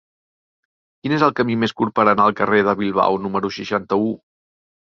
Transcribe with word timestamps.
Quin 1.03 1.13
és 1.17 1.25
el 1.27 1.35
camí 1.39 1.57
més 1.65 1.75
curt 1.81 1.95
per 1.99 2.05
anar 2.13 2.25
al 2.25 2.35
carrer 2.41 2.65
de 2.71 2.75
Bilbao 2.81 3.23
número 3.27 3.53
seixanta-u? 3.59 4.13